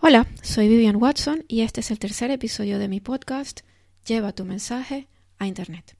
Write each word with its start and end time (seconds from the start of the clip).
Hola, 0.00 0.28
soy 0.42 0.68
Vivian 0.68 0.94
Watson 0.94 1.44
y 1.48 1.62
este 1.62 1.80
es 1.80 1.90
el 1.90 1.98
tercer 1.98 2.30
episodio 2.30 2.78
de 2.78 2.86
mi 2.86 3.00
podcast 3.00 3.62
Lleva 4.06 4.32
tu 4.32 4.44
mensaje 4.44 5.08
a 5.38 5.48
Internet. 5.48 5.96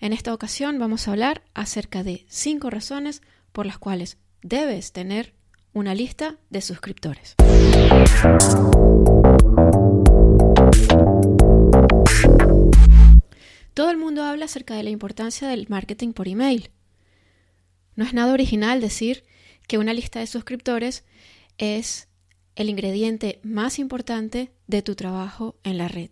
En 0.00 0.12
esta 0.12 0.34
ocasión 0.34 0.80
vamos 0.80 1.06
a 1.06 1.12
hablar 1.12 1.44
acerca 1.54 2.02
de 2.02 2.26
cinco 2.28 2.68
razones 2.68 3.22
por 3.52 3.64
las 3.64 3.78
cuales 3.78 4.18
debes 4.42 4.90
tener 4.90 5.34
una 5.72 5.94
lista 5.94 6.36
de 6.50 6.60
suscriptores. 6.60 7.36
Todo 13.72 13.90
el 13.92 13.98
mundo 13.98 14.24
habla 14.24 14.46
acerca 14.46 14.74
de 14.74 14.82
la 14.82 14.90
importancia 14.90 15.46
del 15.46 15.68
marketing 15.68 16.12
por 16.12 16.26
email. 16.26 16.70
No 17.94 18.04
es 18.04 18.12
nada 18.14 18.32
original 18.32 18.80
decir 18.80 19.22
que 19.68 19.78
una 19.78 19.94
lista 19.94 20.18
de 20.18 20.26
suscriptores 20.26 21.04
es 21.56 22.07
el 22.58 22.68
ingrediente 22.68 23.38
más 23.44 23.78
importante 23.78 24.50
de 24.66 24.82
tu 24.82 24.96
trabajo 24.96 25.56
en 25.62 25.78
la 25.78 25.86
red. 25.86 26.10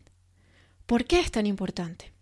¿Por 0.87 1.05
qué 1.05 1.19
es 1.19 1.33
tan 1.33 1.45
importante? 1.45 2.13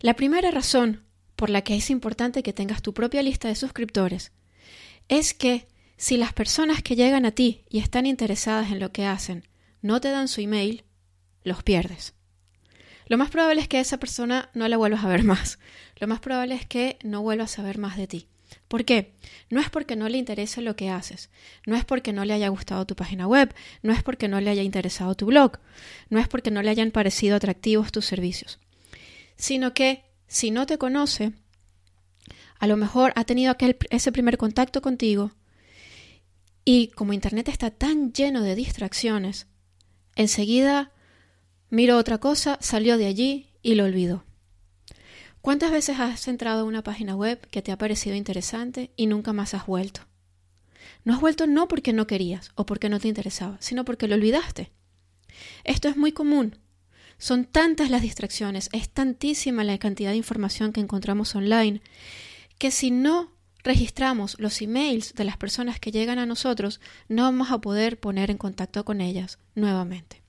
La 0.00 0.14
primera 0.14 0.50
razón 0.50 1.02
por 1.34 1.48
la 1.48 1.62
que 1.62 1.76
es 1.76 1.88
importante 1.88 2.42
que 2.42 2.52
tengas 2.52 2.82
tu 2.82 2.92
propia 2.92 3.22
lista 3.22 3.48
de 3.48 3.54
suscriptores 3.54 4.32
es 5.08 5.32
que 5.32 5.66
si 5.96 6.18
las 6.18 6.34
personas 6.34 6.82
que 6.82 6.94
llegan 6.94 7.24
a 7.24 7.30
ti 7.30 7.64
y 7.70 7.78
están 7.78 8.04
interesadas 8.04 8.70
en 8.70 8.80
lo 8.80 8.92
que 8.92 9.06
hacen 9.06 9.48
no 9.80 9.98
te 9.98 10.10
dan 10.10 10.28
su 10.28 10.42
email, 10.42 10.84
los 11.42 11.62
pierdes. 11.62 12.12
Lo 13.06 13.16
más 13.16 13.30
probable 13.30 13.62
es 13.62 13.68
que 13.68 13.80
esa 13.80 13.98
persona 13.98 14.50
no 14.52 14.68
la 14.68 14.76
vuelvas 14.76 15.04
a 15.04 15.08
ver 15.08 15.24
más. 15.24 15.58
Lo 15.96 16.06
más 16.06 16.20
probable 16.20 16.54
es 16.54 16.66
que 16.66 16.98
no 17.02 17.22
vuelvas 17.22 17.54
a 17.54 17.56
saber 17.56 17.78
más 17.78 17.96
de 17.96 18.08
ti. 18.08 18.28
¿Por 18.68 18.84
qué? 18.84 19.12
No 19.50 19.60
es 19.60 19.70
porque 19.70 19.96
no 19.96 20.08
le 20.08 20.18
interese 20.18 20.60
lo 20.60 20.76
que 20.76 20.90
haces, 20.90 21.30
no 21.66 21.76
es 21.76 21.84
porque 21.84 22.12
no 22.12 22.24
le 22.24 22.34
haya 22.34 22.48
gustado 22.48 22.86
tu 22.86 22.96
página 22.96 23.26
web, 23.26 23.54
no 23.82 23.92
es 23.92 24.02
porque 24.02 24.28
no 24.28 24.40
le 24.40 24.50
haya 24.50 24.62
interesado 24.62 25.14
tu 25.14 25.26
blog, 25.26 25.58
no 26.10 26.18
es 26.18 26.28
porque 26.28 26.50
no 26.50 26.62
le 26.62 26.70
hayan 26.70 26.90
parecido 26.90 27.36
atractivos 27.36 27.92
tus 27.92 28.06
servicios, 28.06 28.58
sino 29.36 29.74
que 29.74 30.04
si 30.26 30.50
no 30.50 30.66
te 30.66 30.78
conoce, 30.78 31.32
a 32.58 32.66
lo 32.66 32.76
mejor 32.76 33.12
ha 33.16 33.24
tenido 33.24 33.52
aquel, 33.52 33.76
ese 33.90 34.12
primer 34.12 34.38
contacto 34.38 34.82
contigo 34.82 35.32
y 36.64 36.88
como 36.88 37.12
Internet 37.12 37.48
está 37.48 37.70
tan 37.70 38.12
lleno 38.12 38.42
de 38.42 38.56
distracciones, 38.56 39.46
enseguida 40.16 40.92
miró 41.70 41.96
otra 41.96 42.18
cosa, 42.18 42.58
salió 42.60 42.98
de 42.98 43.06
allí 43.06 43.50
y 43.62 43.76
lo 43.76 43.84
olvidó. 43.84 44.25
¿Cuántas 45.46 45.70
veces 45.70 46.00
has 46.00 46.26
entrado 46.26 46.62
a 46.62 46.64
una 46.64 46.82
página 46.82 47.14
web 47.14 47.38
que 47.52 47.62
te 47.62 47.70
ha 47.70 47.78
parecido 47.78 48.16
interesante 48.16 48.90
y 48.96 49.06
nunca 49.06 49.32
más 49.32 49.54
has 49.54 49.64
vuelto? 49.64 50.00
No 51.04 51.14
has 51.14 51.20
vuelto 51.20 51.46
no 51.46 51.68
porque 51.68 51.92
no 51.92 52.08
querías 52.08 52.50
o 52.56 52.66
porque 52.66 52.88
no 52.88 52.98
te 52.98 53.06
interesaba, 53.06 53.56
sino 53.60 53.84
porque 53.84 54.08
lo 54.08 54.16
olvidaste. 54.16 54.72
Esto 55.62 55.86
es 55.86 55.96
muy 55.96 56.10
común. 56.10 56.58
Son 57.18 57.44
tantas 57.44 57.90
las 57.90 58.02
distracciones, 58.02 58.68
es 58.72 58.88
tantísima 58.88 59.62
la 59.62 59.78
cantidad 59.78 60.10
de 60.10 60.16
información 60.16 60.72
que 60.72 60.80
encontramos 60.80 61.36
online, 61.36 61.80
que 62.58 62.72
si 62.72 62.90
no 62.90 63.30
registramos 63.62 64.40
los 64.40 64.60
emails 64.60 65.14
de 65.14 65.22
las 65.22 65.36
personas 65.36 65.78
que 65.78 65.92
llegan 65.92 66.18
a 66.18 66.26
nosotros, 66.26 66.80
no 67.06 67.22
vamos 67.22 67.52
a 67.52 67.60
poder 67.60 68.00
poner 68.00 68.32
en 68.32 68.38
contacto 68.38 68.84
con 68.84 69.00
ellas 69.00 69.38
nuevamente. 69.54 70.24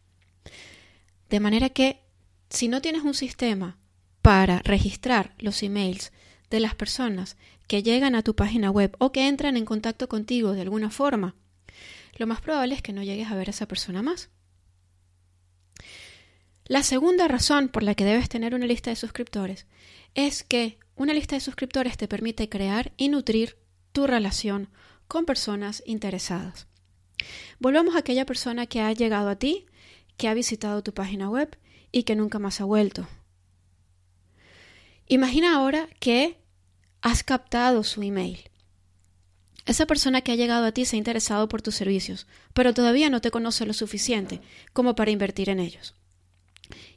De 1.31 1.39
manera 1.39 1.71
que, 1.71 2.03
si 2.51 2.67
no 2.67 2.83
tienes 2.83 3.01
un 3.01 3.15
sistema 3.15 3.79
para 4.27 4.59
registrar 4.59 5.33
los 5.39 5.63
emails 5.63 6.11
de 6.49 6.59
las 6.59 6.75
personas 6.75 7.37
que 7.65 7.81
llegan 7.81 8.13
a 8.13 8.23
tu 8.23 8.35
página 8.35 8.69
web 8.69 8.93
o 8.99 9.13
que 9.13 9.25
entran 9.25 9.55
en 9.55 9.63
contacto 9.63 10.09
contigo 10.09 10.51
de 10.51 10.63
alguna 10.63 10.89
forma, 10.89 11.35
lo 12.17 12.27
más 12.27 12.41
probable 12.41 12.75
es 12.75 12.81
que 12.81 12.91
no 12.91 13.03
llegues 13.03 13.31
a 13.31 13.35
ver 13.35 13.47
a 13.47 13.51
esa 13.51 13.69
persona 13.69 14.01
más. 14.01 14.29
La 16.65 16.83
segunda 16.83 17.29
razón 17.29 17.69
por 17.69 17.83
la 17.83 17.95
que 17.95 18.03
debes 18.03 18.27
tener 18.27 18.53
una 18.53 18.65
lista 18.65 18.89
de 18.89 18.97
suscriptores 18.97 19.65
es 20.13 20.43
que 20.43 20.77
una 20.97 21.13
lista 21.13 21.37
de 21.37 21.39
suscriptores 21.39 21.95
te 21.95 22.09
permite 22.09 22.49
crear 22.49 22.91
y 22.97 23.07
nutrir 23.07 23.57
tu 23.93 24.07
relación 24.07 24.67
con 25.07 25.23
personas 25.23 25.81
interesadas. 25.85 26.67
Volvamos 27.59 27.95
a 27.95 27.99
aquella 27.99 28.25
persona 28.25 28.65
que 28.65 28.81
ha 28.81 28.91
llegado 28.91 29.29
a 29.29 29.37
ti, 29.37 29.67
que 30.17 30.27
ha 30.27 30.33
visitado 30.33 30.83
tu 30.83 30.93
página 30.93 31.29
web 31.29 31.57
y 31.93 32.03
que 32.03 32.17
nunca 32.17 32.39
más 32.39 32.59
ha 32.59 32.65
vuelto. 32.65 33.07
Imagina 35.09 35.55
ahora 35.55 35.87
que 35.99 36.37
has 37.01 37.23
captado 37.23 37.83
su 37.83 38.03
email. 38.03 38.49
Esa 39.65 39.85
persona 39.85 40.21
que 40.21 40.33
ha 40.33 40.35
llegado 40.35 40.65
a 40.65 40.73
ti 40.73 40.83
se 40.83 40.95
ha 40.95 40.99
interesado 40.99 41.47
por 41.47 41.61
tus 41.61 41.75
servicios, 41.75 42.27
pero 42.53 42.73
todavía 42.73 43.09
no 43.09 43.21
te 43.21 43.31
conoce 43.31 43.65
lo 43.65 43.73
suficiente 43.73 44.41
como 44.73 44.95
para 44.95 45.11
invertir 45.11 45.49
en 45.49 45.59
ellos. 45.59 45.93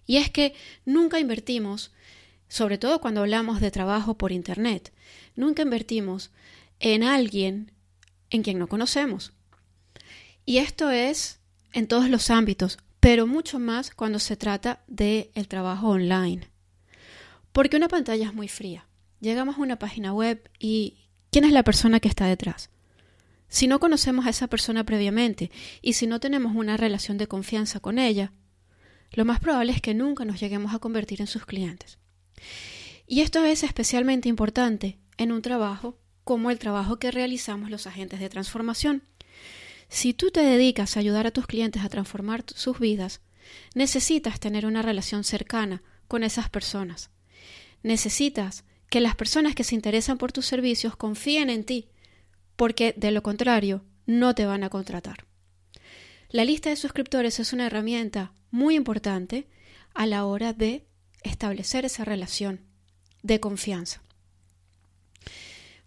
Y 0.06 0.16
es 0.16 0.28
que 0.30 0.54
nunca 0.84 1.20
invertimos, 1.20 1.92
sobre 2.48 2.78
todo 2.78 3.00
cuando 3.00 3.20
hablamos 3.20 3.60
de 3.60 3.70
trabajo 3.70 4.18
por 4.18 4.32
Internet, 4.32 4.92
nunca 5.36 5.62
invertimos 5.62 6.30
en 6.80 7.04
alguien 7.04 7.70
en 8.30 8.42
quien 8.42 8.58
no 8.58 8.66
conocemos. 8.66 9.32
Y 10.44 10.58
esto 10.58 10.90
es 10.90 11.38
en 11.72 11.86
todos 11.86 12.08
los 12.08 12.30
ámbitos, 12.30 12.78
pero 12.98 13.28
mucho 13.28 13.60
más 13.60 13.92
cuando 13.92 14.18
se 14.18 14.36
trata 14.36 14.82
del 14.88 15.30
el 15.34 15.46
trabajo 15.46 15.90
online. 15.90 16.49
Porque 17.52 17.76
una 17.76 17.88
pantalla 17.88 18.26
es 18.26 18.34
muy 18.34 18.48
fría. 18.48 18.86
Llegamos 19.20 19.58
a 19.58 19.60
una 19.60 19.78
página 19.78 20.12
web 20.12 20.50
y 20.58 20.96
¿quién 21.30 21.44
es 21.44 21.52
la 21.52 21.64
persona 21.64 22.00
que 22.00 22.08
está 22.08 22.26
detrás? 22.26 22.70
Si 23.48 23.66
no 23.66 23.80
conocemos 23.80 24.26
a 24.26 24.30
esa 24.30 24.46
persona 24.46 24.84
previamente 24.84 25.50
y 25.82 25.94
si 25.94 26.06
no 26.06 26.20
tenemos 26.20 26.54
una 26.54 26.76
relación 26.76 27.18
de 27.18 27.26
confianza 27.26 27.80
con 27.80 27.98
ella, 27.98 28.32
lo 29.12 29.24
más 29.24 29.40
probable 29.40 29.72
es 29.72 29.82
que 29.82 29.94
nunca 29.94 30.24
nos 30.24 30.40
lleguemos 30.40 30.72
a 30.72 30.78
convertir 30.78 31.20
en 31.20 31.26
sus 31.26 31.44
clientes. 31.44 31.98
Y 33.06 33.22
esto 33.22 33.44
es 33.44 33.64
especialmente 33.64 34.28
importante 34.28 34.98
en 35.16 35.32
un 35.32 35.42
trabajo 35.42 35.98
como 36.22 36.52
el 36.52 36.60
trabajo 36.60 37.00
que 37.00 37.10
realizamos 37.10 37.70
los 37.70 37.88
agentes 37.88 38.20
de 38.20 38.28
transformación. 38.28 39.02
Si 39.88 40.14
tú 40.14 40.30
te 40.30 40.42
dedicas 40.42 40.96
a 40.96 41.00
ayudar 41.00 41.26
a 41.26 41.32
tus 41.32 41.48
clientes 41.48 41.82
a 41.82 41.88
transformar 41.88 42.44
sus 42.46 42.78
vidas, 42.78 43.20
necesitas 43.74 44.38
tener 44.38 44.64
una 44.64 44.82
relación 44.82 45.24
cercana 45.24 45.82
con 46.06 46.22
esas 46.22 46.48
personas. 46.48 47.10
Necesitas 47.82 48.64
que 48.88 49.00
las 49.00 49.14
personas 49.14 49.54
que 49.54 49.64
se 49.64 49.74
interesan 49.74 50.18
por 50.18 50.32
tus 50.32 50.46
servicios 50.46 50.96
confíen 50.96 51.48
en 51.48 51.64
ti, 51.64 51.88
porque 52.56 52.92
de 52.96 53.10
lo 53.10 53.22
contrario 53.22 53.84
no 54.06 54.34
te 54.34 54.44
van 54.44 54.64
a 54.64 54.70
contratar. 54.70 55.26
La 56.28 56.44
lista 56.44 56.70
de 56.70 56.76
suscriptores 56.76 57.40
es 57.40 57.52
una 57.52 57.66
herramienta 57.66 58.32
muy 58.50 58.74
importante 58.74 59.48
a 59.94 60.06
la 60.06 60.24
hora 60.24 60.52
de 60.52 60.86
establecer 61.22 61.84
esa 61.84 62.04
relación 62.04 62.60
de 63.22 63.40
confianza. 63.40 64.02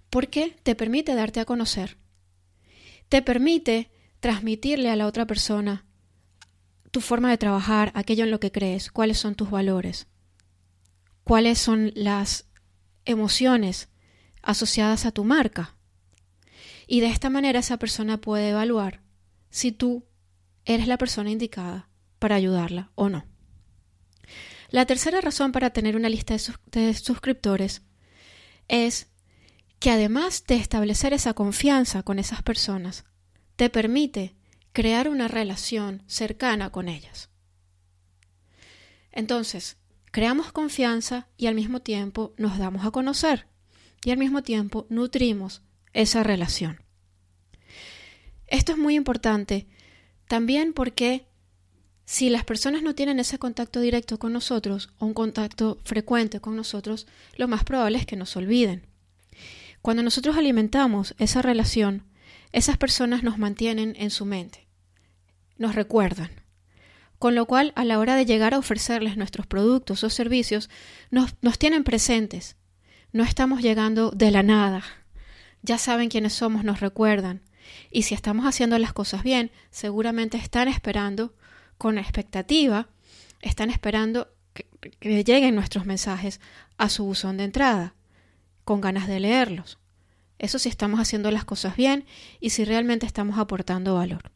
Porque 0.10 0.56
te 0.64 0.76
permite 0.76 1.16
darte 1.16 1.40
a 1.40 1.46
conocer, 1.46 1.98
te 3.10 3.22
permite 3.22 3.90
transmitirle 4.20 4.90
a 4.90 4.96
la 4.96 5.08
otra 5.08 5.26
persona 5.26 5.86
tu 6.92 7.02
forma 7.02 7.30
de 7.30 7.38
trabajar, 7.38 7.92
aquello 7.96 8.24
en 8.24 8.32
lo 8.32 8.40
que 8.40 8.52
crees, 8.52 8.92
cuáles 8.92 9.18
son 9.18 9.36
tus 9.36 9.50
valores, 9.50 10.08
cuáles 11.24 11.60
son 11.60 11.92
las 11.96 12.48
emociones 13.06 13.90
asociadas 14.42 15.06
a 15.06 15.12
tu 15.12 15.24
marca. 15.24 15.76
Y 16.88 17.00
de 17.00 17.08
esta 17.08 17.30
manera 17.30 17.60
esa 17.60 17.78
persona 17.78 18.20
puede 18.20 18.50
evaluar 18.50 19.02
si 19.50 19.72
tú 19.72 20.06
eres 20.66 20.88
la 20.88 20.98
persona 20.98 21.32
indicada 21.32 21.90
para 22.20 22.36
ayudarla 22.36 22.92
o 22.96 23.10
no. 23.10 23.26
La 24.70 24.86
tercera 24.86 25.22
razón 25.22 25.52
para 25.52 25.70
tener 25.70 25.96
una 25.96 26.10
lista 26.10 26.36
de, 26.72 26.94
suscriptores 26.96 27.84
es 28.68 29.08
que 29.80 29.92
además 29.92 30.46
de 30.48 30.56
establecer 30.56 31.14
esa 31.14 31.34
confianza 31.34 32.04
con 32.04 32.18
esas 32.18 32.42
personas, 32.42 33.06
te 33.56 33.70
permite 33.70 34.36
crear 34.72 35.10
una 35.10 35.28
relación 35.28 36.02
cercana 36.08 36.72
con 36.72 36.90
ellas. 36.90 37.30
Entonces, 39.12 39.78
creamos 40.14 40.52
confianza 40.52 41.28
y 41.38 41.48
al 41.48 41.56
mismo 41.56 41.82
tiempo 41.82 42.36
nos 42.38 42.60
damos 42.60 42.86
a 42.86 42.92
conocer 42.92 43.48
y 44.06 44.12
al 44.12 44.20
mismo 44.20 44.44
tiempo 44.44 44.86
nutrimos 44.90 45.64
esa 45.92 46.22
relación. 46.22 46.84
Esto 48.46 48.74
es 48.74 48.78
muy 48.78 48.94
importante 48.94 49.66
también 50.28 50.74
porque 50.74 51.26
si 52.06 52.30
las 52.30 52.46
personas 52.46 52.84
no 52.84 52.94
tienen 52.94 53.20
ese 53.20 53.40
contacto 53.40 53.80
directo 53.80 54.20
con 54.20 54.34
nosotros 54.34 54.92
o 55.00 55.08
un 55.08 55.16
contacto 55.16 55.80
frecuente 55.84 56.40
con 56.40 56.56
nosotros, 56.56 57.08
lo 57.36 57.48
más 57.48 57.64
probable 57.64 57.98
es 57.98 58.06
que 58.06 58.16
nos 58.16 58.36
olviden. 58.38 58.86
Cuando 59.82 60.04
nosotros 60.04 60.38
alimentamos 60.38 61.16
esa 61.18 61.42
relación, 61.42 62.04
esas 62.52 62.78
personas 62.78 63.24
nos 63.24 63.40
mantienen 63.40 63.96
en 63.98 64.12
su 64.12 64.26
mente, 64.26 64.68
nos 65.58 65.74
recuerdan 65.74 66.43
con 67.24 67.36
lo 67.36 67.46
cual 67.46 67.72
a 67.78 67.86
la 67.86 68.00
hora 68.00 68.18
de 68.18 68.26
llegar 68.26 68.54
a 68.54 68.58
ofrecerles 68.58 69.16
nuestros 69.16 69.48
productos 69.48 70.04
o 70.04 70.10
servicios, 70.10 70.70
nos, 71.10 71.34
tienen 71.58 71.86
presentes. 71.86 72.58
No 73.14 73.24
estamos 73.24 73.62
llegando 73.62 74.12
de 74.12 74.30
la 74.30 74.44
nada. 74.44 74.84
Ya 75.62 75.78
saben 75.78 76.10
quiénes 76.10 76.34
somos, 76.34 76.66
nos 76.66 76.82
recuerdan. 76.82 77.42
Y 77.92 78.02
si 78.02 78.14
estamos 78.14 78.46
haciendo 78.46 78.78
las 78.78 78.92
cosas 78.92 79.24
bien, 79.24 79.52
seguramente 79.72 80.36
están 80.36 80.68
esperando 80.68 81.34
con 81.78 81.98
expectativa, 81.98 82.90
están 83.40 83.70
esperando 83.70 84.28
que, 84.52 85.24
lleguen 85.24 85.56
nuestros 85.56 85.86
mensajes 85.86 86.42
a 86.78 86.90
su 86.90 87.06
buzón 87.06 87.38
de 87.38 87.46
entrada, 87.46 87.96
con 88.66 88.82
ganas 88.82 89.08
de 89.08 89.22
leerlos. 89.22 89.80
Eso 90.40 90.60
si 90.60 90.68
estamos 90.68 91.00
haciendo 91.00 91.32
las 91.32 91.46
cosas 91.46 91.78
bien 91.78 92.04
y 92.42 92.50
si 92.50 92.66
realmente 92.66 93.06
estamos 93.06 93.40
aportando 93.40 93.96
valor. 93.96 94.33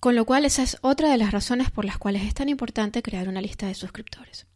Con 0.00 0.14
lo 0.14 0.24
cual 0.24 0.44
esa 0.44 0.62
es 0.62 0.78
otra 0.82 1.10
de 1.10 1.16
las 1.16 1.32
razones 1.32 1.70
por 1.70 1.84
las 1.84 1.98
cuales 1.98 2.22
es 2.22 2.34
tan 2.34 2.48
importante 2.48 3.02
crear 3.02 3.28
una 3.28 3.40
lista 3.40 3.66
de 3.66 3.74
suscriptores. 3.74 4.46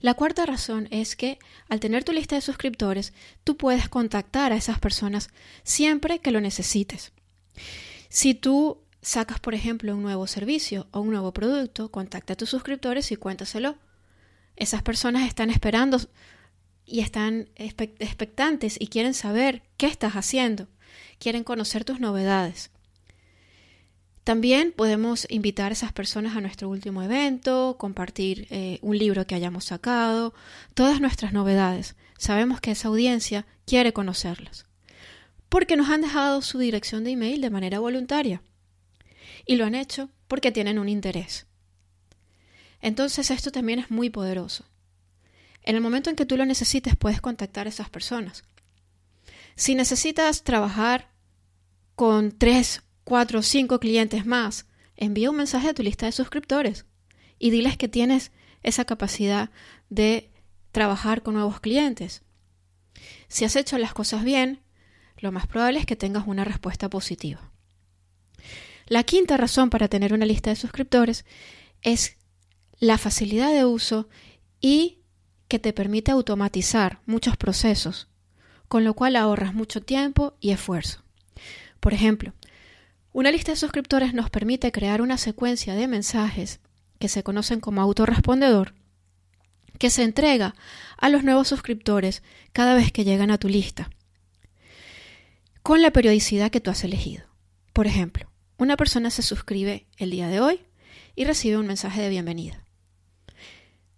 La 0.00 0.14
cuarta 0.14 0.46
razón 0.46 0.88
es 0.90 1.16
que 1.16 1.38
al 1.68 1.80
tener 1.80 2.04
tu 2.04 2.12
lista 2.12 2.36
de 2.36 2.40
suscriptores, 2.40 3.12
tú 3.44 3.56
puedes 3.56 3.88
contactar 3.88 4.52
a 4.52 4.56
esas 4.56 4.78
personas 4.78 5.30
siempre 5.64 6.20
que 6.20 6.30
lo 6.30 6.40
necesites. 6.40 7.12
Si 8.08 8.34
tú 8.34 8.82
sacas, 9.02 9.40
por 9.40 9.54
ejemplo, 9.54 9.94
un 9.94 10.02
nuevo 10.02 10.26
servicio 10.26 10.88
o 10.90 11.00
un 11.00 11.10
nuevo 11.10 11.32
producto, 11.32 11.90
contacta 11.90 12.32
a 12.32 12.36
tus 12.36 12.50
suscriptores 12.50 13.12
y 13.12 13.16
cuéntaselo. 13.16 13.76
Esas 14.56 14.82
personas 14.82 15.26
están 15.28 15.50
esperando 15.50 15.98
y 16.84 17.00
están 17.00 17.50
expectantes 17.56 18.76
y 18.80 18.86
quieren 18.88 19.14
saber 19.14 19.62
qué 19.76 19.86
estás 19.86 20.14
haciendo, 20.14 20.68
quieren 21.18 21.44
conocer 21.44 21.84
tus 21.84 22.00
novedades. 22.00 22.70
También 24.26 24.72
podemos 24.72 25.24
invitar 25.30 25.70
a 25.70 25.74
esas 25.74 25.92
personas 25.92 26.36
a 26.36 26.40
nuestro 26.40 26.68
último 26.68 27.00
evento, 27.00 27.76
compartir 27.78 28.48
eh, 28.50 28.80
un 28.82 28.98
libro 28.98 29.24
que 29.24 29.36
hayamos 29.36 29.66
sacado, 29.66 30.34
todas 30.74 31.00
nuestras 31.00 31.32
novedades. 31.32 31.94
Sabemos 32.18 32.60
que 32.60 32.72
esa 32.72 32.88
audiencia 32.88 33.46
quiere 33.66 33.92
conocerlas. 33.92 34.66
Porque 35.48 35.76
nos 35.76 35.90
han 35.90 36.00
dejado 36.00 36.42
su 36.42 36.58
dirección 36.58 37.04
de 37.04 37.12
email 37.12 37.40
de 37.40 37.50
manera 37.50 37.78
voluntaria. 37.78 38.42
Y 39.46 39.54
lo 39.54 39.64
han 39.64 39.76
hecho 39.76 40.10
porque 40.26 40.50
tienen 40.50 40.80
un 40.80 40.88
interés. 40.88 41.46
Entonces 42.80 43.30
esto 43.30 43.52
también 43.52 43.78
es 43.78 43.92
muy 43.92 44.10
poderoso. 44.10 44.64
En 45.62 45.76
el 45.76 45.80
momento 45.80 46.10
en 46.10 46.16
que 46.16 46.26
tú 46.26 46.36
lo 46.36 46.46
necesites 46.46 46.96
puedes 46.96 47.20
contactar 47.20 47.68
a 47.68 47.70
esas 47.70 47.90
personas. 47.90 48.42
Si 49.54 49.76
necesitas 49.76 50.42
trabajar 50.42 51.10
con 51.94 52.32
tres 52.32 52.82
cuatro 53.06 53.38
o 53.38 53.42
cinco 53.42 53.78
clientes 53.78 54.26
más, 54.26 54.66
envía 54.96 55.30
un 55.30 55.36
mensaje 55.36 55.68
a 55.68 55.74
tu 55.74 55.84
lista 55.84 56.06
de 56.06 56.12
suscriptores 56.12 56.86
y 57.38 57.50
diles 57.50 57.76
que 57.76 57.86
tienes 57.86 58.32
esa 58.64 58.84
capacidad 58.84 59.50
de 59.90 60.28
trabajar 60.72 61.22
con 61.22 61.34
nuevos 61.34 61.60
clientes. 61.60 62.22
Si 63.28 63.44
has 63.44 63.54
hecho 63.54 63.78
las 63.78 63.94
cosas 63.94 64.24
bien, 64.24 64.60
lo 65.18 65.30
más 65.30 65.46
probable 65.46 65.78
es 65.78 65.86
que 65.86 65.94
tengas 65.94 66.26
una 66.26 66.42
respuesta 66.42 66.90
positiva. 66.90 67.52
La 68.86 69.04
quinta 69.04 69.36
razón 69.36 69.70
para 69.70 69.86
tener 69.86 70.12
una 70.12 70.26
lista 70.26 70.50
de 70.50 70.56
suscriptores 70.56 71.24
es 71.82 72.16
la 72.80 72.98
facilidad 72.98 73.52
de 73.52 73.64
uso 73.64 74.08
y 74.60 74.98
que 75.46 75.60
te 75.60 75.72
permite 75.72 76.10
automatizar 76.10 76.98
muchos 77.06 77.36
procesos, 77.36 78.08
con 78.66 78.82
lo 78.82 78.94
cual 78.94 79.14
ahorras 79.14 79.54
mucho 79.54 79.80
tiempo 79.80 80.36
y 80.40 80.50
esfuerzo. 80.50 81.04
Por 81.78 81.94
ejemplo, 81.94 82.32
una 83.16 83.30
lista 83.30 83.52
de 83.52 83.56
suscriptores 83.56 84.12
nos 84.12 84.28
permite 84.28 84.70
crear 84.72 85.00
una 85.00 85.16
secuencia 85.16 85.74
de 85.74 85.88
mensajes 85.88 86.60
que 86.98 87.08
se 87.08 87.22
conocen 87.22 87.60
como 87.60 87.80
autorrespondedor 87.80 88.74
que 89.78 89.88
se 89.88 90.02
entrega 90.02 90.54
a 90.98 91.08
los 91.08 91.24
nuevos 91.24 91.48
suscriptores 91.48 92.22
cada 92.52 92.74
vez 92.74 92.92
que 92.92 93.04
llegan 93.04 93.30
a 93.30 93.38
tu 93.38 93.48
lista, 93.48 93.88
con 95.62 95.80
la 95.80 95.92
periodicidad 95.92 96.50
que 96.50 96.60
tú 96.60 96.70
has 96.70 96.84
elegido. 96.84 97.24
Por 97.72 97.86
ejemplo, 97.86 98.30
una 98.58 98.76
persona 98.76 99.08
se 99.08 99.22
suscribe 99.22 99.86
el 99.96 100.10
día 100.10 100.28
de 100.28 100.40
hoy 100.40 100.60
y 101.14 101.24
recibe 101.24 101.56
un 101.56 101.68
mensaje 101.68 102.02
de 102.02 102.10
bienvenida. 102.10 102.64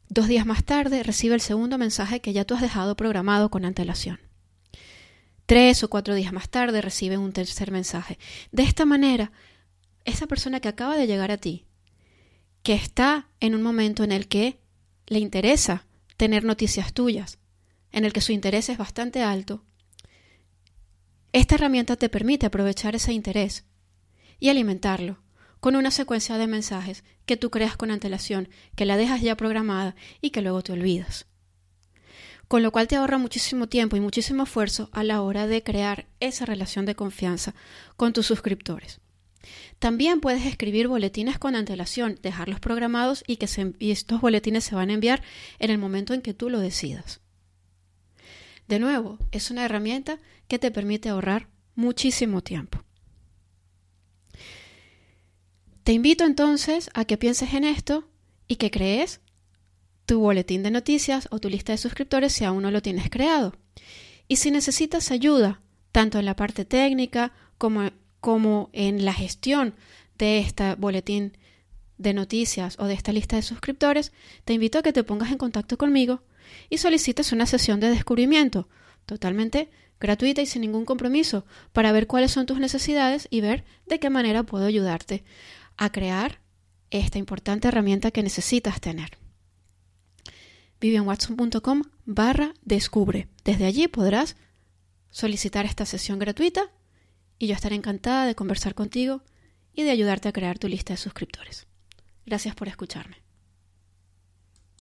Dos 0.08 0.28
días 0.28 0.46
más 0.46 0.62
tarde 0.62 1.02
recibe 1.02 1.34
el 1.34 1.40
segundo 1.40 1.76
mensaje 1.76 2.20
que 2.20 2.32
ya 2.32 2.44
tú 2.44 2.54
has 2.54 2.62
dejado 2.62 2.96
programado 2.96 3.50
con 3.50 3.64
antelación. 3.64 4.27
Tres 5.48 5.82
o 5.82 5.88
cuatro 5.88 6.14
días 6.14 6.34
más 6.34 6.50
tarde 6.50 6.82
recibe 6.82 7.16
un 7.16 7.32
tercer 7.32 7.70
mensaje. 7.70 8.18
De 8.52 8.64
esta 8.64 8.84
manera, 8.84 9.32
esa 10.04 10.26
persona 10.26 10.60
que 10.60 10.68
acaba 10.68 10.94
de 10.98 11.06
llegar 11.06 11.30
a 11.30 11.38
ti, 11.38 11.64
que 12.62 12.74
está 12.74 13.30
en 13.40 13.54
un 13.54 13.62
momento 13.62 14.04
en 14.04 14.12
el 14.12 14.28
que 14.28 14.60
le 15.06 15.20
interesa 15.20 15.86
tener 16.18 16.44
noticias 16.44 16.92
tuyas, 16.92 17.38
en 17.92 18.04
el 18.04 18.12
que 18.12 18.20
su 18.20 18.32
interés 18.32 18.68
es 18.68 18.76
bastante 18.76 19.22
alto, 19.22 19.64
esta 21.32 21.54
herramienta 21.54 21.96
te 21.96 22.10
permite 22.10 22.44
aprovechar 22.44 22.94
ese 22.94 23.14
interés 23.14 23.64
y 24.38 24.50
alimentarlo 24.50 25.22
con 25.60 25.76
una 25.76 25.90
secuencia 25.90 26.36
de 26.36 26.46
mensajes 26.46 27.04
que 27.24 27.38
tú 27.38 27.48
creas 27.48 27.78
con 27.78 27.90
antelación, 27.90 28.50
que 28.76 28.84
la 28.84 28.98
dejas 28.98 29.22
ya 29.22 29.34
programada 29.34 29.96
y 30.20 30.28
que 30.28 30.42
luego 30.42 30.60
te 30.60 30.72
olvidas 30.72 31.27
con 32.48 32.62
lo 32.62 32.72
cual 32.72 32.88
te 32.88 32.96
ahorra 32.96 33.18
muchísimo 33.18 33.68
tiempo 33.68 33.96
y 33.96 34.00
muchísimo 34.00 34.44
esfuerzo 34.44 34.88
a 34.92 35.04
la 35.04 35.20
hora 35.22 35.46
de 35.46 35.62
crear 35.62 36.06
esa 36.18 36.46
relación 36.46 36.86
de 36.86 36.94
confianza 36.94 37.54
con 37.96 38.14
tus 38.14 38.26
suscriptores. 38.26 39.00
También 39.78 40.20
puedes 40.20 40.44
escribir 40.46 40.88
boletines 40.88 41.38
con 41.38 41.54
antelación, 41.54 42.18
dejarlos 42.22 42.58
programados 42.58 43.22
y 43.26 43.36
que 43.36 43.48
estos 43.80 44.20
boletines 44.20 44.64
se 44.64 44.74
van 44.74 44.90
a 44.90 44.94
enviar 44.94 45.22
en 45.58 45.70
el 45.70 45.78
momento 45.78 46.14
en 46.14 46.22
que 46.22 46.34
tú 46.34 46.50
lo 46.50 46.58
decidas. 46.58 47.20
De 48.66 48.78
nuevo, 48.78 49.18
es 49.30 49.50
una 49.50 49.64
herramienta 49.64 50.18
que 50.48 50.58
te 50.58 50.70
permite 50.70 51.10
ahorrar 51.10 51.48
muchísimo 51.74 52.42
tiempo. 52.42 52.82
Te 55.84 55.92
invito 55.92 56.24
entonces 56.24 56.90
a 56.92 57.04
que 57.04 57.16
pienses 57.16 57.54
en 57.54 57.64
esto 57.64 58.08
y 58.46 58.56
que 58.56 58.70
crees 58.70 59.20
tu 60.08 60.20
boletín 60.20 60.62
de 60.62 60.70
noticias 60.70 61.28
o 61.30 61.38
tu 61.38 61.50
lista 61.50 61.72
de 61.72 61.78
suscriptores 61.78 62.32
si 62.32 62.42
aún 62.44 62.62
no 62.62 62.70
lo 62.70 62.80
tienes 62.80 63.10
creado. 63.10 63.54
Y 64.26 64.36
si 64.36 64.50
necesitas 64.50 65.10
ayuda, 65.10 65.60
tanto 65.92 66.18
en 66.18 66.24
la 66.24 66.34
parte 66.34 66.64
técnica 66.64 67.34
como, 67.58 67.90
como 68.18 68.70
en 68.72 69.04
la 69.04 69.12
gestión 69.12 69.74
de 70.16 70.38
este 70.38 70.76
boletín 70.76 71.36
de 71.98 72.14
noticias 72.14 72.76
o 72.78 72.86
de 72.86 72.94
esta 72.94 73.12
lista 73.12 73.36
de 73.36 73.42
suscriptores, 73.42 74.12
te 74.46 74.54
invito 74.54 74.78
a 74.78 74.82
que 74.82 74.94
te 74.94 75.04
pongas 75.04 75.30
en 75.30 75.36
contacto 75.36 75.76
conmigo 75.76 76.22
y 76.70 76.78
solicites 76.78 77.32
una 77.32 77.44
sesión 77.44 77.78
de 77.78 77.90
descubrimiento 77.90 78.66
totalmente 79.04 79.68
gratuita 80.00 80.40
y 80.40 80.46
sin 80.46 80.62
ningún 80.62 80.86
compromiso 80.86 81.44
para 81.74 81.92
ver 81.92 82.06
cuáles 82.06 82.30
son 82.30 82.46
tus 82.46 82.58
necesidades 82.58 83.28
y 83.30 83.42
ver 83.42 83.66
de 83.84 84.00
qué 84.00 84.08
manera 84.08 84.42
puedo 84.42 84.64
ayudarte 84.64 85.22
a 85.76 85.92
crear 85.92 86.40
esta 86.88 87.18
importante 87.18 87.68
herramienta 87.68 88.10
que 88.10 88.22
necesitas 88.22 88.80
tener 88.80 89.18
vivianwatson.com 90.80 91.82
barra 92.06 92.54
descubre. 92.62 93.28
Desde 93.44 93.66
allí 93.66 93.88
podrás 93.88 94.36
solicitar 95.10 95.64
esta 95.64 95.86
sesión 95.86 96.18
gratuita 96.18 96.70
y 97.38 97.46
yo 97.46 97.54
estaré 97.54 97.76
encantada 97.76 98.26
de 98.26 98.34
conversar 98.34 98.74
contigo 98.74 99.22
y 99.72 99.84
de 99.84 99.90
ayudarte 99.90 100.28
a 100.28 100.32
crear 100.32 100.58
tu 100.58 100.68
lista 100.68 100.92
de 100.92 100.98
suscriptores. 100.98 101.66
Gracias 102.26 102.54
por 102.54 102.68
escucharme. 102.68 103.27